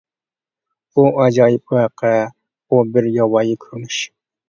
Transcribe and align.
بۇ 0.95 1.05
ئاجايىپ 1.25 1.77
ۋەقە، 1.79 2.17
بۇ 2.25 2.83
بىر 2.97 3.15
ياۋايى 3.21 3.65
كۆرۈنۈش! 3.69 4.05